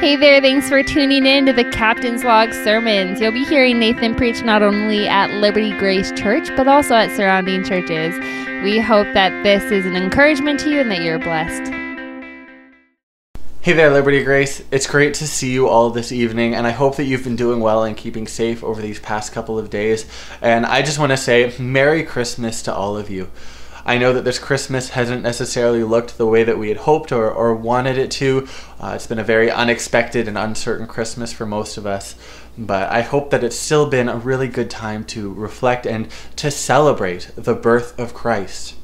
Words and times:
Hey 0.00 0.16
there, 0.16 0.40
thanks 0.40 0.68
for 0.68 0.82
tuning 0.82 1.26
in 1.26 1.44
to 1.44 1.52
the 1.52 1.70
Captain's 1.70 2.24
Log 2.24 2.54
Sermons. 2.54 3.20
You'll 3.20 3.32
be 3.32 3.44
hearing 3.44 3.78
Nathan 3.78 4.14
preach 4.14 4.42
not 4.42 4.62
only 4.62 5.06
at 5.06 5.30
Liberty 5.40 5.76
Grace 5.78 6.10
Church, 6.12 6.48
but 6.56 6.66
also 6.66 6.94
at 6.94 7.14
surrounding 7.14 7.62
churches. 7.64 8.18
We 8.64 8.78
hope 8.78 9.06
that 9.12 9.42
this 9.42 9.62
is 9.70 9.84
an 9.84 9.96
encouragement 9.96 10.58
to 10.60 10.70
you 10.70 10.80
and 10.80 10.90
that 10.90 11.02
you're 11.02 11.18
blessed. 11.18 11.70
Hey 13.62 13.74
there, 13.74 13.90
Liberty 13.90 14.24
Grace. 14.24 14.62
It's 14.70 14.86
great 14.86 15.12
to 15.14 15.26
see 15.28 15.52
you 15.52 15.68
all 15.68 15.90
this 15.90 16.12
evening, 16.12 16.54
and 16.54 16.66
I 16.66 16.70
hope 16.70 16.96
that 16.96 17.04
you've 17.04 17.24
been 17.24 17.36
doing 17.36 17.60
well 17.60 17.84
and 17.84 17.94
keeping 17.94 18.26
safe 18.26 18.64
over 18.64 18.80
these 18.80 18.98
past 18.98 19.34
couple 19.34 19.58
of 19.58 19.68
days. 19.68 20.06
And 20.40 20.64
I 20.64 20.80
just 20.80 20.98
want 20.98 21.10
to 21.10 21.18
say 21.18 21.54
Merry 21.58 22.02
Christmas 22.02 22.62
to 22.62 22.74
all 22.74 22.96
of 22.96 23.10
you. 23.10 23.30
I 23.84 23.98
know 23.98 24.12
that 24.12 24.24
this 24.24 24.38
Christmas 24.38 24.90
hasn't 24.90 25.22
necessarily 25.22 25.82
looked 25.82 26.18
the 26.18 26.26
way 26.26 26.44
that 26.44 26.58
we 26.58 26.68
had 26.68 26.78
hoped 26.78 27.12
or, 27.12 27.30
or 27.30 27.54
wanted 27.54 27.98
it 27.98 28.10
to. 28.12 28.46
Uh, 28.78 28.92
it's 28.94 29.06
been 29.06 29.18
a 29.18 29.24
very 29.24 29.50
unexpected 29.50 30.28
and 30.28 30.36
uncertain 30.36 30.86
Christmas 30.86 31.32
for 31.32 31.46
most 31.46 31.76
of 31.76 31.86
us. 31.86 32.14
But 32.58 32.90
I 32.90 33.02
hope 33.02 33.30
that 33.30 33.44
it's 33.44 33.56
still 33.56 33.88
been 33.88 34.08
a 34.08 34.16
really 34.16 34.48
good 34.48 34.70
time 34.70 35.04
to 35.04 35.32
reflect 35.32 35.86
and 35.86 36.08
to 36.36 36.50
celebrate 36.50 37.30
the 37.36 37.54
birth 37.54 37.98
of 37.98 38.12
Christ. 38.12 38.74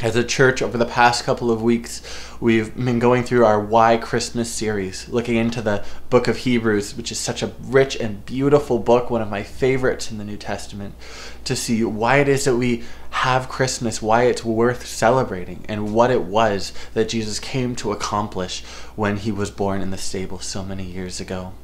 As 0.00 0.14
a 0.14 0.22
church, 0.22 0.62
over 0.62 0.78
the 0.78 0.86
past 0.86 1.24
couple 1.24 1.50
of 1.50 1.60
weeks, 1.60 2.02
we've 2.38 2.72
been 2.76 3.00
going 3.00 3.24
through 3.24 3.44
our 3.44 3.58
Why 3.58 3.96
Christmas 3.96 4.48
series, 4.48 5.08
looking 5.08 5.34
into 5.34 5.60
the 5.60 5.84
book 6.08 6.28
of 6.28 6.36
Hebrews, 6.36 6.96
which 6.96 7.10
is 7.10 7.18
such 7.18 7.42
a 7.42 7.50
rich 7.62 7.96
and 7.96 8.24
beautiful 8.24 8.78
book, 8.78 9.10
one 9.10 9.22
of 9.22 9.28
my 9.28 9.42
favorites 9.42 10.08
in 10.12 10.18
the 10.18 10.24
New 10.24 10.36
Testament, 10.36 10.94
to 11.42 11.56
see 11.56 11.82
why 11.82 12.18
it 12.18 12.28
is 12.28 12.44
that 12.44 12.54
we 12.54 12.84
have 13.10 13.48
Christmas, 13.48 14.00
why 14.00 14.22
it's 14.26 14.44
worth 14.44 14.86
celebrating, 14.86 15.64
and 15.68 15.92
what 15.92 16.12
it 16.12 16.22
was 16.22 16.72
that 16.94 17.08
Jesus 17.08 17.40
came 17.40 17.74
to 17.74 17.90
accomplish 17.90 18.62
when 18.94 19.16
he 19.16 19.32
was 19.32 19.50
born 19.50 19.82
in 19.82 19.90
the 19.90 19.98
stable 19.98 20.38
so 20.38 20.62
many 20.62 20.84
years 20.84 21.18
ago. 21.18 21.54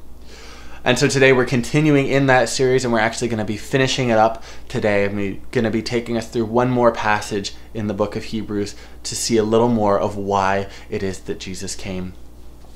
And 0.85 0.99
so 0.99 1.07
today 1.07 1.33
we're 1.33 1.45
continuing 1.45 2.05
in 2.05 2.27
that 2.27 2.47
series 2.47 2.85
and 2.85 2.93
we're 2.93 2.99
actually 2.99 3.27
going 3.27 3.39
to 3.39 3.43
be 3.43 3.57
finishing 3.57 4.09
it 4.09 4.19
up 4.19 4.43
today. 4.69 5.07
We're 5.07 5.39
going 5.49 5.63
to 5.63 5.71
be 5.71 5.81
taking 5.81 6.15
us 6.15 6.29
through 6.29 6.45
one 6.45 6.69
more 6.69 6.91
passage 6.91 7.55
in 7.73 7.87
the 7.87 7.93
book 7.95 8.15
of 8.15 8.25
Hebrews 8.25 8.75
to 9.01 9.15
see 9.15 9.37
a 9.37 9.43
little 9.43 9.67
more 9.67 9.99
of 9.99 10.15
why 10.15 10.69
it 10.91 11.01
is 11.01 11.21
that 11.21 11.39
Jesus 11.39 11.73
came. 11.73 12.13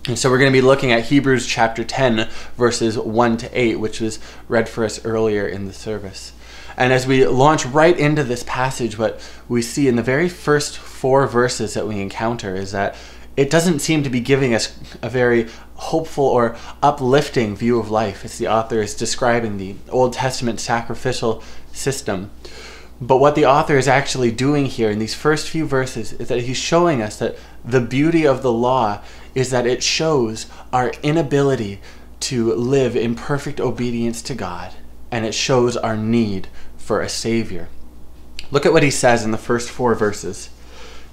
And 0.07 0.17
so 0.17 0.31
we're 0.31 0.39
going 0.39 0.51
to 0.51 0.57
be 0.57 0.65
looking 0.65 0.91
at 0.91 1.03
Hebrews 1.03 1.45
chapter 1.45 1.83
10, 1.83 2.27
verses 2.57 2.97
1 2.97 3.37
to 3.37 3.49
8, 3.53 3.75
which 3.75 4.01
was 4.01 4.17
read 4.47 4.67
for 4.67 4.83
us 4.83 5.05
earlier 5.05 5.45
in 5.45 5.67
the 5.67 5.73
service. 5.73 6.33
And 6.75 6.91
as 6.91 7.05
we 7.05 7.27
launch 7.27 7.63
right 7.67 7.95
into 7.95 8.23
this 8.23 8.43
passage, 8.47 8.97
what 8.97 9.21
we 9.47 9.61
see 9.61 9.87
in 9.87 9.97
the 9.97 10.01
very 10.01 10.29
first 10.29 10.79
four 10.79 11.27
verses 11.27 11.75
that 11.75 11.87
we 11.87 12.01
encounter 12.01 12.55
is 12.55 12.71
that 12.71 12.95
it 13.37 13.49
doesn't 13.49 13.79
seem 13.79 14.03
to 14.03 14.09
be 14.09 14.19
giving 14.19 14.53
us 14.53 14.77
a 15.01 15.09
very 15.09 15.47
hopeful 15.79 16.25
or 16.25 16.57
uplifting 16.83 17.55
view 17.55 17.79
of 17.79 17.89
life 17.89 18.25
as 18.25 18.37
the 18.37 18.47
author 18.47 18.81
is 18.81 18.93
describing 18.93 19.57
the 19.57 19.75
Old 19.89 20.13
Testament 20.13 20.59
sacrificial 20.59 21.41
system. 21.71 22.29
But 23.01 23.17
what 23.17 23.35
the 23.35 23.45
author 23.45 23.77
is 23.77 23.87
actually 23.87 24.31
doing 24.31 24.65
here 24.65 24.91
in 24.91 24.99
these 24.99 25.15
first 25.15 25.47
few 25.47 25.65
verses 25.65 26.11
is 26.13 26.27
that 26.27 26.41
he's 26.41 26.57
showing 26.57 27.01
us 27.01 27.17
that 27.19 27.37
the 27.63 27.79
beauty 27.79 28.27
of 28.27 28.41
the 28.41 28.51
law 28.51 29.01
is 29.33 29.51
that 29.51 29.65
it 29.65 29.81
shows 29.81 30.47
our 30.73 30.91
inability 31.01 31.79
to 32.19 32.53
live 32.53 32.97
in 32.97 33.15
perfect 33.15 33.61
obedience 33.61 34.21
to 34.23 34.35
God, 34.35 34.73
and 35.11 35.25
it 35.25 35.33
shows 35.33 35.77
our 35.77 35.95
need 35.95 36.49
for 36.77 36.99
a 36.99 37.07
Savior. 37.07 37.69
Look 38.51 38.65
at 38.65 38.73
what 38.73 38.83
he 38.83 38.91
says 38.91 39.23
in 39.23 39.31
the 39.31 39.37
first 39.37 39.69
four 39.69 39.95
verses 39.95 40.49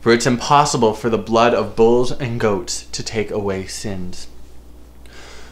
For 0.00 0.12
it's 0.12 0.26
impossible 0.26 0.94
for 0.94 1.10
the 1.10 1.18
blood 1.18 1.54
of 1.54 1.74
bulls 1.74 2.12
and 2.12 2.38
goats 2.38 2.86
to 2.86 3.02
take 3.02 3.30
away 3.30 3.66
sins. 3.66 4.28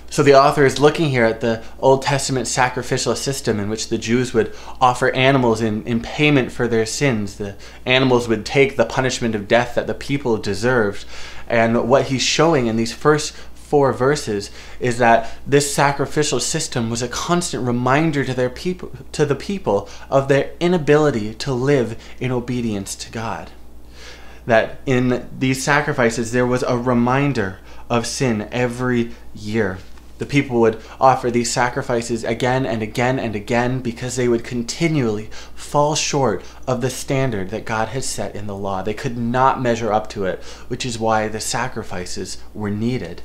So 0.08 0.22
the 0.22 0.34
author 0.34 0.64
is 0.64 0.78
looking 0.78 1.10
here 1.10 1.24
at 1.24 1.40
the 1.40 1.64
Old 1.80 2.02
Testament 2.02 2.46
sacrificial 2.46 3.16
system 3.16 3.58
in 3.58 3.68
which 3.68 3.88
the 3.88 3.98
Jews 3.98 4.32
would 4.32 4.54
offer 4.80 5.10
animals 5.10 5.60
in, 5.60 5.82
in 5.82 6.00
payment 6.00 6.52
for 6.52 6.68
their 6.68 6.86
sins. 6.86 7.36
The 7.36 7.56
animals 7.84 8.28
would 8.28 8.46
take 8.46 8.76
the 8.76 8.86
punishment 8.86 9.34
of 9.34 9.48
death 9.48 9.74
that 9.74 9.88
the 9.88 9.94
people 9.94 10.36
deserved. 10.36 11.04
And 11.48 11.88
what 11.88 12.06
he's 12.06 12.22
showing 12.22 12.66
in 12.66 12.76
these 12.76 12.94
first 12.94 13.34
four 13.54 13.92
verses 13.92 14.52
is 14.78 14.98
that 14.98 15.36
this 15.44 15.74
sacrificial 15.74 16.38
system 16.38 16.88
was 16.88 17.02
a 17.02 17.08
constant 17.08 17.66
reminder 17.66 18.24
to 18.24 18.32
their 18.32 18.48
people 18.48 18.92
to 19.10 19.26
the 19.26 19.34
people 19.34 19.88
of 20.08 20.28
their 20.28 20.52
inability 20.60 21.34
to 21.34 21.52
live 21.52 22.00
in 22.20 22.30
obedience 22.30 22.94
to 22.94 23.10
God 23.10 23.50
that 24.46 24.78
in 24.86 25.28
these 25.38 25.62
sacrifices 25.62 26.32
there 26.32 26.46
was 26.46 26.62
a 26.62 26.78
reminder 26.78 27.58
of 27.90 28.06
sin 28.06 28.48
every 28.50 29.12
year. 29.34 29.78
The 30.18 30.26
people 30.26 30.60
would 30.60 30.80
offer 30.98 31.30
these 31.30 31.52
sacrifices 31.52 32.24
again 32.24 32.64
and 32.64 32.82
again 32.82 33.18
and 33.18 33.36
again 33.36 33.80
because 33.80 34.16
they 34.16 34.28
would 34.28 34.44
continually 34.44 35.28
fall 35.54 35.94
short 35.94 36.42
of 36.66 36.80
the 36.80 36.88
standard 36.88 37.50
that 37.50 37.66
God 37.66 37.88
had 37.88 38.02
set 38.02 38.34
in 38.34 38.46
the 38.46 38.56
law. 38.56 38.82
They 38.82 38.94
could 38.94 39.18
not 39.18 39.60
measure 39.60 39.92
up 39.92 40.08
to 40.10 40.24
it, 40.24 40.42
which 40.68 40.86
is 40.86 40.98
why 40.98 41.28
the 41.28 41.40
sacrifices 41.40 42.38
were 42.54 42.70
needed. 42.70 43.20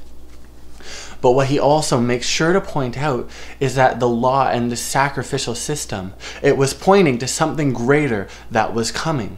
But 1.21 1.31
what 1.31 1.47
he 1.47 1.59
also 1.59 2.01
makes 2.01 2.25
sure 2.25 2.51
to 2.51 2.59
point 2.59 2.97
out 2.97 3.29
is 3.59 3.75
that 3.75 3.99
the 3.99 4.09
law 4.09 4.49
and 4.49 4.71
the 4.71 4.75
sacrificial 4.75 5.55
system, 5.55 6.13
it 6.41 6.57
was 6.57 6.73
pointing 6.73 7.19
to 7.19 7.27
something 7.27 7.71
greater 7.71 8.27
that 8.49 8.73
was 8.73 8.91
coming 8.91 9.38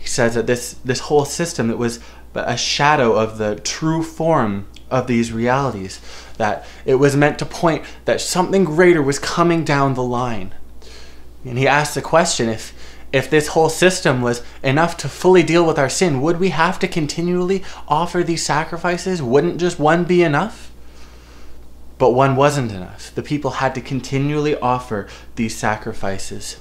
he 0.00 0.06
says 0.06 0.34
that 0.34 0.46
this, 0.46 0.72
this 0.82 1.00
whole 1.00 1.26
system 1.26 1.76
was 1.76 2.00
a 2.34 2.56
shadow 2.56 3.12
of 3.12 3.36
the 3.36 3.56
true 3.56 4.02
form 4.02 4.66
of 4.90 5.06
these 5.06 5.30
realities 5.30 6.00
that 6.38 6.66
it 6.86 6.94
was 6.94 7.14
meant 7.14 7.38
to 7.38 7.44
point 7.44 7.84
that 8.06 8.20
something 8.20 8.64
greater 8.64 9.02
was 9.02 9.18
coming 9.18 9.62
down 9.62 9.92
the 9.92 10.02
line. 10.02 10.54
And 11.44 11.58
he 11.58 11.68
asked 11.68 11.94
the 11.94 12.02
question 12.02 12.48
if 12.48 12.72
if 13.12 13.28
this 13.28 13.48
whole 13.48 13.68
system 13.68 14.22
was 14.22 14.42
enough 14.62 14.96
to 14.98 15.08
fully 15.08 15.42
deal 15.42 15.66
with 15.66 15.80
our 15.80 15.88
sin 15.88 16.20
would 16.20 16.38
we 16.38 16.50
have 16.50 16.78
to 16.78 16.88
continually 16.88 17.62
offer 17.86 18.22
these 18.22 18.44
sacrifices? 18.44 19.22
Wouldn't 19.22 19.60
just 19.60 19.78
one 19.78 20.04
be 20.04 20.22
enough? 20.22 20.70
But 21.98 22.12
one 22.12 22.36
wasn't 22.36 22.72
enough. 22.72 23.14
The 23.14 23.22
people 23.22 23.50
had 23.52 23.74
to 23.74 23.82
continually 23.82 24.56
offer 24.56 25.08
these 25.34 25.54
sacrifices 25.54 26.58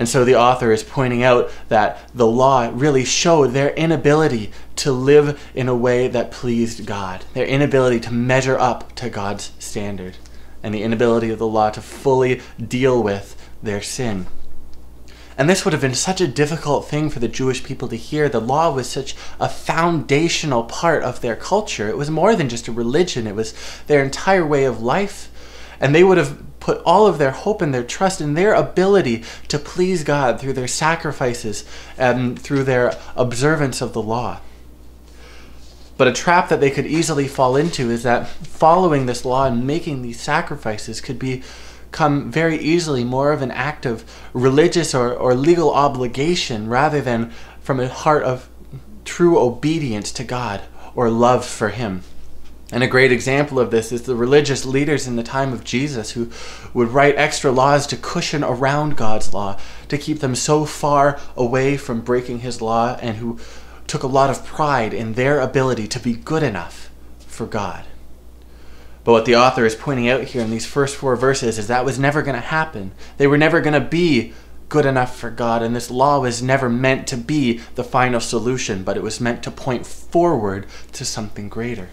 and 0.00 0.08
so 0.08 0.24
the 0.24 0.34
author 0.34 0.72
is 0.72 0.82
pointing 0.82 1.22
out 1.22 1.52
that 1.68 1.98
the 2.14 2.26
law 2.26 2.70
really 2.72 3.04
showed 3.04 3.48
their 3.48 3.74
inability 3.74 4.50
to 4.76 4.92
live 4.92 5.38
in 5.54 5.68
a 5.68 5.74
way 5.74 6.08
that 6.08 6.30
pleased 6.30 6.86
God, 6.86 7.26
their 7.34 7.44
inability 7.44 8.00
to 8.00 8.10
measure 8.10 8.58
up 8.58 8.94
to 8.94 9.10
God's 9.10 9.52
standard, 9.58 10.16
and 10.62 10.74
the 10.74 10.82
inability 10.82 11.28
of 11.28 11.38
the 11.38 11.46
law 11.46 11.68
to 11.68 11.82
fully 11.82 12.40
deal 12.58 13.02
with 13.02 13.36
their 13.62 13.82
sin. 13.82 14.26
And 15.36 15.50
this 15.50 15.66
would 15.66 15.74
have 15.74 15.82
been 15.82 15.94
such 15.94 16.22
a 16.22 16.26
difficult 16.26 16.88
thing 16.88 17.10
for 17.10 17.18
the 17.18 17.28
Jewish 17.28 17.62
people 17.62 17.88
to 17.88 17.96
hear. 17.96 18.30
The 18.30 18.40
law 18.40 18.72
was 18.72 18.88
such 18.88 19.14
a 19.38 19.50
foundational 19.50 20.64
part 20.64 21.02
of 21.02 21.20
their 21.20 21.36
culture. 21.36 21.90
It 21.90 21.98
was 21.98 22.10
more 22.10 22.34
than 22.34 22.48
just 22.48 22.68
a 22.68 22.72
religion, 22.72 23.26
it 23.26 23.34
was 23.34 23.52
their 23.86 24.02
entire 24.02 24.46
way 24.46 24.64
of 24.64 24.80
life. 24.80 25.29
And 25.80 25.94
they 25.94 26.04
would 26.04 26.18
have 26.18 26.42
put 26.60 26.82
all 26.84 27.06
of 27.06 27.18
their 27.18 27.30
hope 27.30 27.62
and 27.62 27.72
their 27.72 27.82
trust 27.82 28.20
in 28.20 28.34
their 28.34 28.54
ability 28.54 29.24
to 29.48 29.58
please 29.58 30.04
God 30.04 30.38
through 30.38 30.52
their 30.52 30.68
sacrifices 30.68 31.64
and 31.96 32.38
through 32.38 32.64
their 32.64 32.96
observance 33.16 33.80
of 33.80 33.92
the 33.92 34.02
law. 34.02 34.40
But 35.96 36.08
a 36.08 36.12
trap 36.12 36.48
that 36.48 36.60
they 36.60 36.70
could 36.70 36.86
easily 36.86 37.28
fall 37.28 37.56
into 37.56 37.90
is 37.90 38.04
that 38.04 38.28
following 38.28 39.06
this 39.06 39.24
law 39.24 39.46
and 39.46 39.66
making 39.66 40.02
these 40.02 40.20
sacrifices 40.20 41.00
could 41.00 41.18
become 41.18 42.30
very 42.30 42.58
easily 42.58 43.04
more 43.04 43.32
of 43.32 43.42
an 43.42 43.50
act 43.50 43.84
of 43.84 44.04
religious 44.32 44.94
or, 44.94 45.12
or 45.12 45.34
legal 45.34 45.70
obligation 45.70 46.68
rather 46.68 47.00
than 47.00 47.30
from 47.60 47.80
a 47.80 47.88
heart 47.88 48.22
of 48.22 48.48
true 49.04 49.38
obedience 49.38 50.12
to 50.12 50.24
God 50.24 50.62
or 50.94 51.10
love 51.10 51.44
for 51.44 51.68
Him. 51.68 52.02
And 52.72 52.84
a 52.84 52.88
great 52.88 53.10
example 53.10 53.58
of 53.58 53.70
this 53.70 53.90
is 53.90 54.02
the 54.02 54.14
religious 54.14 54.64
leaders 54.64 55.06
in 55.06 55.16
the 55.16 55.24
time 55.24 55.52
of 55.52 55.64
Jesus 55.64 56.12
who 56.12 56.30
would 56.72 56.88
write 56.88 57.16
extra 57.16 57.50
laws 57.50 57.86
to 57.88 57.96
cushion 57.96 58.44
around 58.44 58.96
God's 58.96 59.34
law, 59.34 59.58
to 59.88 59.98
keep 59.98 60.20
them 60.20 60.36
so 60.36 60.64
far 60.64 61.18
away 61.36 61.76
from 61.76 62.00
breaking 62.00 62.40
his 62.40 62.62
law, 62.62 62.96
and 63.00 63.16
who 63.16 63.40
took 63.88 64.04
a 64.04 64.08
lot 64.08 64.30
of 64.30 64.46
pride 64.46 64.94
in 64.94 65.14
their 65.14 65.40
ability 65.40 65.88
to 65.88 65.98
be 65.98 66.12
good 66.12 66.44
enough 66.44 66.90
for 67.26 67.44
God. 67.44 67.84
But 69.02 69.12
what 69.12 69.24
the 69.24 69.34
author 69.34 69.66
is 69.66 69.74
pointing 69.74 70.08
out 70.08 70.24
here 70.24 70.42
in 70.42 70.50
these 70.50 70.66
first 70.66 70.94
four 70.94 71.16
verses 71.16 71.58
is 71.58 71.66
that 71.66 71.84
was 71.84 71.98
never 71.98 72.22
going 72.22 72.36
to 72.36 72.40
happen. 72.40 72.92
They 73.16 73.26
were 73.26 73.38
never 73.38 73.60
going 73.60 73.74
to 73.74 73.80
be 73.80 74.32
good 74.68 74.86
enough 74.86 75.16
for 75.16 75.30
God, 75.30 75.62
and 75.62 75.74
this 75.74 75.90
law 75.90 76.20
was 76.20 76.40
never 76.40 76.68
meant 76.68 77.08
to 77.08 77.16
be 77.16 77.60
the 77.74 77.82
final 77.82 78.20
solution, 78.20 78.84
but 78.84 78.96
it 78.96 79.02
was 79.02 79.20
meant 79.20 79.42
to 79.42 79.50
point 79.50 79.84
forward 79.84 80.66
to 80.92 81.04
something 81.04 81.48
greater. 81.48 81.88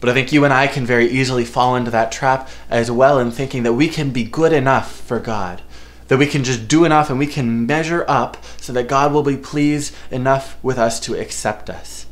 But 0.00 0.08
I 0.08 0.14
think 0.14 0.32
you 0.32 0.44
and 0.44 0.52
I 0.52 0.66
can 0.66 0.86
very 0.86 1.08
easily 1.08 1.44
fall 1.44 1.76
into 1.76 1.90
that 1.90 2.10
trap 2.10 2.48
as 2.70 2.90
well 2.90 3.18
in 3.18 3.30
thinking 3.30 3.62
that 3.64 3.74
we 3.74 3.88
can 3.88 4.10
be 4.10 4.24
good 4.24 4.52
enough 4.52 4.98
for 5.00 5.20
God. 5.20 5.62
That 6.08 6.18
we 6.18 6.26
can 6.26 6.42
just 6.42 6.66
do 6.66 6.84
enough 6.84 7.10
and 7.10 7.18
we 7.18 7.26
can 7.26 7.66
measure 7.66 8.04
up 8.08 8.38
so 8.56 8.72
that 8.72 8.88
God 8.88 9.12
will 9.12 9.22
be 9.22 9.36
pleased 9.36 9.94
enough 10.10 10.56
with 10.62 10.78
us 10.78 10.98
to 11.00 11.14
accept 11.14 11.68
us. 11.68 12.06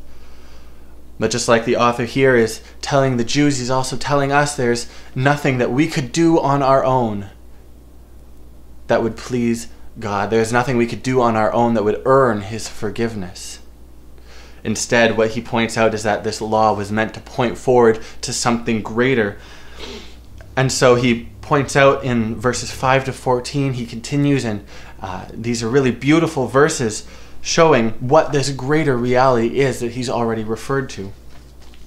But 1.19 1.31
just 1.33 1.49
like 1.49 1.65
the 1.65 1.77
author 1.77 2.05
here 2.05 2.37
is 2.37 2.61
telling 2.81 3.17
the 3.17 3.25
Jews, 3.25 3.59
he's 3.59 3.71
also 3.71 3.97
telling 3.97 4.31
us 4.31 4.55
there's 4.55 4.89
nothing 5.15 5.59
that 5.59 5.73
we 5.73 5.89
could 5.89 6.13
do 6.13 6.39
on 6.39 6.63
our 6.63 6.85
own 6.85 7.31
that 8.87 9.03
would 9.03 9.17
please 9.17 9.69
God. 9.99 10.31
There's 10.31 10.53
nothing 10.53 10.77
we 10.77 10.87
could 10.87 11.03
do 11.03 11.21
on 11.21 11.37
our 11.37 11.53
own 11.53 11.75
that 11.75 11.85
would 11.85 12.03
earn 12.05 12.43
his 12.43 12.69
forgiveness. 12.69 13.59
Instead, 14.69 15.17
what 15.17 15.31
he 15.31 15.41
points 15.41 15.79
out 15.79 15.95
is 15.95 16.03
that 16.03 16.25
this 16.25 16.43
law 16.43 16.75
was 16.75 16.93
meant 16.93 17.15
to 17.15 17.21
point 17.21 17.57
forward 17.57 17.99
to 18.21 18.35
something 18.35 18.83
greater. 18.83 19.39
And 20.59 20.71
so 20.71 20.95
he 20.95 21.31
points 21.41 21.75
out 21.75 22.05
in 22.05 22.37
verses 22.37 22.71
5 22.71 23.07
to 23.07 23.15
14, 23.15 23.73
he 23.73 23.87
continues, 23.87 24.45
and 24.45 24.67
uh, 25.01 25.25
these 25.33 25.63
are 25.63 25.71
really 25.71 25.91
beautiful 25.91 26.49
verses 26.49 27.07
showing 27.41 27.93
what 27.93 28.31
this 28.33 28.51
greater 28.51 28.95
reality 28.95 29.59
is 29.59 29.81
that 29.81 29.93
he's 29.93 30.11
already 30.11 30.45
referred 30.45 30.91
to. 30.91 31.15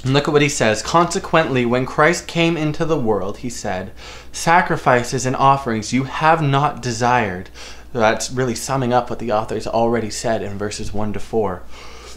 And 0.04 0.16
look 0.16 0.28
at 0.28 0.32
what 0.32 0.42
he 0.42 0.50
says. 0.50 0.82
Consequently, 0.82 1.68
when 1.68 1.86
Christ 1.86 2.26
came 2.26 2.58
into 2.58 2.84
the 2.84 3.00
world, 3.00 3.38
he 3.38 3.50
said, 3.52 3.92
Sacrifices 4.32 5.28
and 5.28 5.36
offerings 5.36 5.94
you 5.94 6.06
have 6.06 6.42
not 6.42 6.82
desired. 6.82 7.52
That's 7.94 8.32
really 8.32 8.56
summing 8.56 8.92
up 8.92 9.12
what 9.12 9.20
the 9.20 9.32
author 9.32 9.54
has 9.54 9.68
already 9.68 10.10
said 10.10 10.42
in 10.42 10.58
verses 10.58 10.92
1 10.92 11.14
to 11.14 11.20
4. 11.20 11.62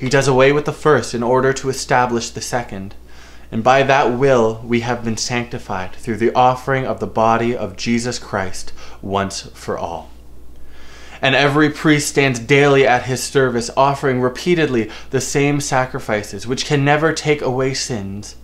He 0.00 0.08
does 0.08 0.26
away 0.26 0.50
with 0.50 0.64
the 0.64 0.72
first 0.72 1.14
in 1.14 1.22
order 1.22 1.52
to 1.52 1.68
establish 1.68 2.30
the 2.30 2.40
second. 2.40 2.94
And 3.52 3.62
by 3.62 3.82
that 3.84 4.18
will 4.18 4.62
we 4.64 4.80
have 4.80 5.04
been 5.04 5.16
sanctified 5.16 5.94
through 5.94 6.16
the 6.16 6.34
offering 6.34 6.86
of 6.86 6.98
the 6.98 7.06
body 7.06 7.56
of 7.56 7.76
Jesus 7.76 8.18
Christ 8.18 8.72
once 9.02 9.42
for 9.54 9.78
all 9.78 10.10
and 11.22 11.34
every 11.34 11.70
priest 11.70 12.08
stands 12.08 12.40
daily 12.40 12.86
at 12.86 13.04
his 13.04 13.22
service, 13.22 13.70
offering 13.76 14.20
repeatedly 14.20 14.90
the 15.10 15.20
same 15.20 15.60
sacrifices, 15.60 16.46
which 16.46 16.64
can 16.64 16.84
never 16.84 17.12
take 17.12 17.42
away 17.42 17.74
sins. 17.74 18.36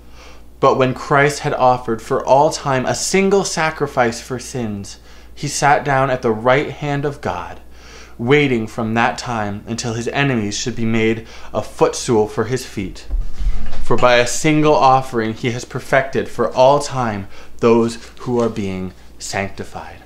But 0.61 0.77
when 0.77 0.95
Christ 0.95 1.41
had 1.41 1.55
offered 1.55 2.03
for 2.03 2.25
all 2.25 2.51
time 2.51 2.87
a 2.87 2.95
single 2.95 3.45
sacrifice 3.45 4.21
for 4.21 4.39
sins, 4.39 4.99
he 5.35 5.49
sat 5.49 5.85
down 5.85 6.11
at 6.11 6.23
the 6.23 6.33
right 6.33 6.71
hand 6.71 7.05
of 7.05 7.21
God, 7.21 7.61
waiting 8.19 8.67
from 8.67 8.95
that 8.95 9.19
time 9.19 9.63
until 9.67 9.95
his 9.95 10.09
enemies 10.09 10.57
should 10.57 10.77
be 10.77 10.85
made 10.85 11.27
a 11.53 11.63
footstool 11.63 12.27
for 12.29 12.45
his 12.45 12.65
feet. 12.65 13.07
For 13.85 13.97
by 13.97 14.17
a 14.17 14.27
single 14.27 14.75
offering 14.75 15.35
he 15.35 15.51
has 15.53 15.65
perfected 15.65 16.29
for 16.29 16.53
all 16.53 16.81
time 16.81 17.29
those 17.59 18.05
who 18.21 18.41
are 18.41 18.49
being 18.49 18.93
sanctified. 19.19 20.03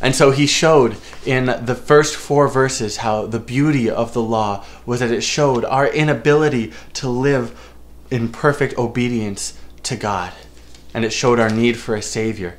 And 0.00 0.14
so 0.14 0.30
he 0.30 0.46
showed 0.46 0.96
in 1.26 1.46
the 1.64 1.74
first 1.74 2.14
four 2.14 2.46
verses 2.46 2.98
how 2.98 3.26
the 3.26 3.40
beauty 3.40 3.90
of 3.90 4.12
the 4.12 4.22
law 4.22 4.64
was 4.86 5.00
that 5.00 5.10
it 5.10 5.22
showed 5.22 5.64
our 5.64 5.88
inability 5.88 6.72
to 6.94 7.08
live 7.08 7.74
in 8.10 8.28
perfect 8.28 8.78
obedience 8.78 9.58
to 9.82 9.96
God. 9.96 10.32
And 10.94 11.04
it 11.04 11.12
showed 11.12 11.40
our 11.40 11.50
need 11.50 11.76
for 11.76 11.94
a 11.94 12.02
Savior. 12.02 12.58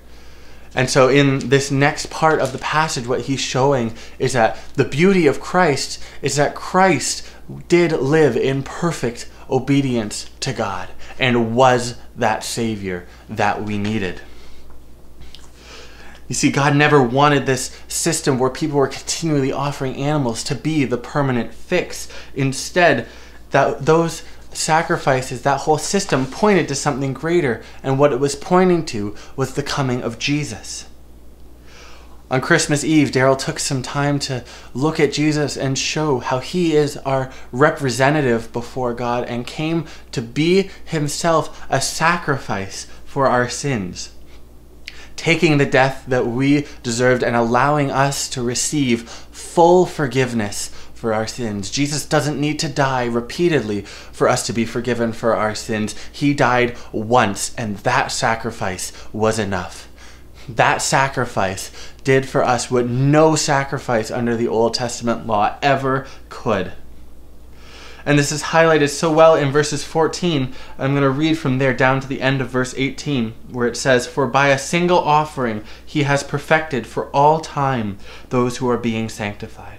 And 0.76 0.90
so, 0.90 1.10
in 1.10 1.50
this 1.50 1.72
next 1.72 2.10
part 2.10 2.40
of 2.40 2.52
the 2.52 2.60
passage, 2.60 3.08
what 3.08 3.22
he's 3.22 3.40
showing 3.40 3.96
is 4.20 4.34
that 4.34 4.58
the 4.76 4.86
beauty 4.86 5.26
of 5.26 5.40
Christ 5.40 6.02
is 6.22 6.36
that 6.36 6.56
Christ 6.56 7.28
did 7.68 7.92
live 7.92 8.38
in 8.38 8.62
perfect 8.64 9.28
obedience 9.50 10.30
to 10.42 10.54
God 10.54 10.90
and 11.18 11.56
was 11.56 11.98
that 12.16 12.44
Savior 12.44 13.08
that 13.28 13.64
we 13.64 13.78
needed. 13.78 14.22
You 16.28 16.36
see, 16.36 16.52
God 16.52 16.76
never 16.76 17.02
wanted 17.02 17.48
this 17.48 17.76
system 17.88 18.38
where 18.38 18.52
people 18.52 18.78
were 18.78 18.88
continually 18.88 19.52
offering 19.52 19.96
animals 19.96 20.44
to 20.46 20.56
be 20.56 20.86
the 20.86 20.98
permanent 20.98 21.52
fix. 21.52 22.08
Instead, 22.36 23.08
that 23.50 23.88
those 23.88 24.24
sacrifices, 24.52 25.42
that 25.44 25.62
whole 25.62 25.78
system 25.78 26.26
pointed 26.26 26.68
to 26.68 26.76
something 26.76 27.14
greater, 27.14 27.62
and 27.84 28.00
what 28.00 28.14
it 28.14 28.20
was 28.20 28.36
pointing 28.36 28.86
to 28.88 29.16
was 29.36 29.54
the 29.54 29.64
coming 29.64 30.02
of 30.02 30.20
Jesus. 30.20 30.86
On 32.32 32.42
Christmas 32.42 32.84
Eve, 32.84 33.10
Daryl 33.10 33.38
took 33.38 33.58
some 33.58 33.82
time 33.82 34.20
to 34.20 34.44
look 34.76 35.00
at 35.00 35.14
Jesus 35.14 35.58
and 35.58 35.78
show 35.78 36.20
how 36.20 36.40
he 36.40 36.76
is 36.76 36.98
our 36.98 37.32
representative 37.52 38.54
before 38.54 38.94
God 38.94 39.24
and 39.24 39.48
came 39.48 39.86
to 40.12 40.22
be 40.22 40.70
himself 40.86 41.66
a 41.72 41.82
sacrifice 41.82 42.86
for 43.06 43.26
our 43.26 43.50
sins 43.50 44.12
taking 45.20 45.58
the 45.58 45.66
death 45.66 46.06
that 46.08 46.26
we 46.26 46.66
deserved 46.82 47.24
and 47.24 47.36
allowing 47.36 47.92
us 47.92 48.30
to 48.30 48.42
receive 48.42 49.02
full 49.10 49.86
forgiveness 49.86 50.72
for 51.00 51.14
our 51.14 51.26
sins. 51.26 51.72
Jesus 51.72 52.06
doesn't 52.06 52.40
need 52.40 52.60
to 52.60 52.68
die 52.68 53.06
repeatedly 53.06 53.84
for 53.84 54.28
us 54.28 54.46
to 54.46 54.54
be 54.54 54.66
forgiven 54.66 55.14
for 55.14 55.34
our 55.34 55.56
sins. 55.56 55.96
He 56.12 56.34
died 56.34 56.78
once, 56.92 57.56
and 57.56 57.78
that 57.78 58.12
sacrifice 58.12 58.92
was 59.14 59.40
enough. 59.40 59.88
That 60.50 60.82
sacrifice 60.82 61.72
did 62.04 62.28
for 62.28 62.44
us 62.44 62.70
what 62.70 62.88
no 62.88 63.38
sacrifice 63.38 64.12
under 64.12 64.36
the 64.36 64.50
Old 64.50 64.74
Testament 64.74 65.26
law 65.26 65.56
ever 65.62 66.06
could. 66.28 66.74
And 68.06 68.20
this 68.20 68.32
is 68.32 68.44
highlighted 68.44 68.90
so 68.90 69.12
well 69.12 69.36
in 69.36 69.52
verses 69.52 69.84
14. 69.84 70.54
I'm 70.78 70.92
going 70.92 71.04
to 71.04 71.10
read 71.10 71.38
from 71.38 71.60
there 71.60 71.74
down 71.74 72.02
to 72.02 72.08
the 72.08 72.22
end 72.22 72.42
of 72.42 72.50
verse 72.50 72.74
18, 72.76 73.34
where 73.52 73.68
it 73.68 73.78
says, 73.78 74.06
For 74.06 74.28
by 74.28 74.50
a 74.50 74.58
single 74.58 75.00
offering 75.00 75.64
he 75.86 76.04
has 76.04 76.24
perfected 76.24 76.88
for 76.88 77.10
all 77.12 77.40
time 77.40 78.00
those 78.30 78.58
who 78.58 78.70
are 78.70 78.78
being 78.78 79.08
sanctified. 79.08 79.79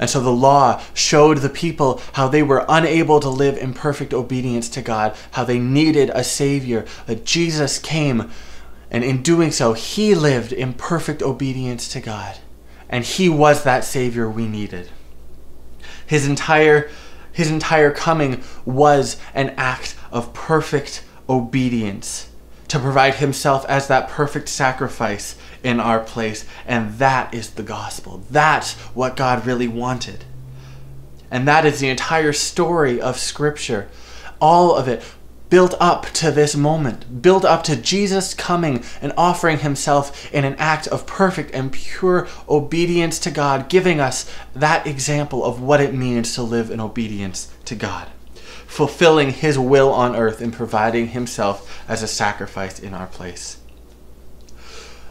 And 0.00 0.08
so 0.08 0.18
the 0.18 0.32
law 0.32 0.82
showed 0.94 1.38
the 1.38 1.50
people 1.50 2.00
how 2.14 2.26
they 2.26 2.42
were 2.42 2.64
unable 2.70 3.20
to 3.20 3.28
live 3.28 3.58
in 3.58 3.74
perfect 3.74 4.14
obedience 4.14 4.70
to 4.70 4.80
God, 4.80 5.14
how 5.32 5.44
they 5.44 5.58
needed 5.58 6.10
a 6.14 6.24
Savior, 6.24 6.86
that 7.04 7.26
Jesus 7.26 7.78
came, 7.78 8.30
and 8.90 9.04
in 9.04 9.22
doing 9.22 9.52
so, 9.52 9.74
He 9.74 10.14
lived 10.14 10.54
in 10.54 10.72
perfect 10.72 11.22
obedience 11.22 11.86
to 11.92 12.00
God. 12.00 12.38
And 12.88 13.04
He 13.04 13.28
was 13.28 13.62
that 13.62 13.84
Savior 13.84 14.28
we 14.28 14.46
needed. 14.46 14.88
His 16.06 16.26
entire 16.26 16.90
his 17.32 17.50
entire 17.50 17.92
coming 17.92 18.42
was 18.64 19.16
an 19.34 19.50
act 19.56 19.94
of 20.10 20.34
perfect 20.34 21.04
obedience 21.28 22.29
to 22.70 22.78
provide 22.78 23.16
himself 23.16 23.66
as 23.66 23.88
that 23.88 24.08
perfect 24.08 24.48
sacrifice 24.48 25.36
in 25.62 25.80
our 25.80 26.00
place. 26.00 26.44
And 26.66 26.98
that 26.98 27.34
is 27.34 27.50
the 27.50 27.62
gospel. 27.62 28.22
That's 28.30 28.74
what 28.94 29.16
God 29.16 29.44
really 29.44 29.68
wanted. 29.68 30.24
And 31.30 31.46
that 31.46 31.66
is 31.66 31.80
the 31.80 31.88
entire 31.88 32.32
story 32.32 33.00
of 33.00 33.18
Scripture. 33.18 33.88
All 34.40 34.74
of 34.74 34.88
it 34.88 35.02
built 35.48 35.74
up 35.80 36.06
to 36.06 36.30
this 36.30 36.54
moment, 36.54 37.20
built 37.20 37.44
up 37.44 37.64
to 37.64 37.74
Jesus 37.74 38.34
coming 38.34 38.84
and 39.02 39.12
offering 39.16 39.58
himself 39.58 40.32
in 40.32 40.44
an 40.44 40.54
act 40.54 40.86
of 40.86 41.06
perfect 41.06 41.52
and 41.52 41.72
pure 41.72 42.28
obedience 42.48 43.18
to 43.18 43.32
God, 43.32 43.68
giving 43.68 43.98
us 43.98 44.32
that 44.54 44.86
example 44.86 45.44
of 45.44 45.60
what 45.60 45.80
it 45.80 45.92
means 45.92 46.34
to 46.36 46.42
live 46.42 46.70
in 46.70 46.80
obedience 46.80 47.52
to 47.64 47.74
God, 47.74 48.08
fulfilling 48.70 49.32
his 49.32 49.58
will 49.58 49.92
on 49.92 50.14
earth 50.14 50.40
and 50.40 50.52
providing 50.52 51.08
himself 51.08 51.82
as 51.88 52.04
a 52.04 52.06
sacrifice 52.06 52.78
in 52.78 52.94
our 52.94 53.08
place. 53.08 53.58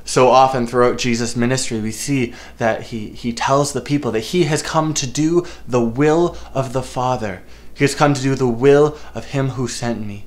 So 0.05 0.29
often 0.29 0.65
throughout 0.65 0.97
Jesus' 0.97 1.35
ministry, 1.35 1.81
we 1.81 1.91
see 1.91 2.33
that 2.57 2.83
he, 2.83 3.09
he 3.09 3.33
tells 3.33 3.73
the 3.73 3.81
people 3.81 4.11
that 4.13 4.21
he 4.21 4.45
has 4.45 4.63
come 4.63 4.93
to 4.93 5.05
do 5.05 5.45
the 5.67 5.83
will 5.83 6.37
of 6.53 6.71
the 6.71 6.81
Father. 6.81 7.43
He 7.73 7.83
has 7.83 7.93
come 7.93 8.13
to 8.13 8.21
do 8.21 8.33
the 8.33 8.47
will 8.47 8.97
of 9.13 9.31
him 9.31 9.49
who 9.49 9.67
sent 9.67 10.07
me. 10.07 10.23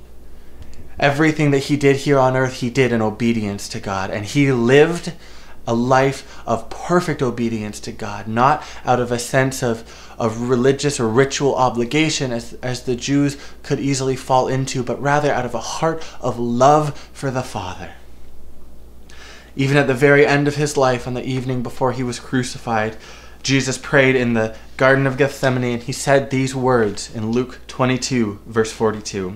Everything 0.99 1.49
that 1.51 1.63
he 1.63 1.75
did 1.75 1.97
here 1.97 2.19
on 2.19 2.37
earth, 2.37 2.61
he 2.61 2.69
did 2.69 2.91
in 2.91 3.01
obedience 3.01 3.67
to 3.69 3.79
God. 3.79 4.11
And 4.11 4.25
he 4.25 4.51
lived 4.51 5.11
a 5.65 5.73
life 5.73 6.41
of 6.45 6.69
perfect 6.69 7.23
obedience 7.23 7.79
to 7.79 7.91
God, 7.91 8.27
not 8.27 8.63
out 8.85 8.99
of 8.99 9.11
a 9.11 9.17
sense 9.17 9.63
of, 9.63 10.12
of 10.23 10.47
religious 10.47 11.01
or 11.01 11.07
ritual 11.09 11.53
obligation 11.53 12.31
as, 12.31 12.53
as 12.63 12.83
the 12.83 12.95
Jews 12.95 13.37
could 13.61 13.81
easily 13.81 14.15
fall 14.15 14.47
into, 14.47 14.81
but 14.81 15.01
rather 15.01 15.29
out 15.29 15.45
of 15.45 15.53
a 15.53 15.59
heart 15.59 16.01
of 16.21 16.39
love 16.39 16.97
for 17.11 17.29
the 17.29 17.43
Father. 17.43 17.91
Even 19.57 19.75
at 19.75 19.87
the 19.87 19.93
very 19.93 20.25
end 20.25 20.47
of 20.47 20.55
his 20.55 20.77
life, 20.77 21.05
on 21.07 21.13
the 21.13 21.25
evening 21.25 21.61
before 21.61 21.91
he 21.91 22.03
was 22.03 22.21
crucified, 22.21 22.95
Jesus 23.43 23.77
prayed 23.77 24.15
in 24.15 24.33
the 24.33 24.55
Garden 24.77 25.05
of 25.05 25.17
Gethsemane 25.17 25.73
and 25.73 25.83
he 25.83 25.91
said 25.91 26.29
these 26.29 26.55
words 26.55 27.13
in 27.13 27.31
Luke 27.31 27.59
22, 27.67 28.39
verse 28.45 28.71
42. 28.71 29.35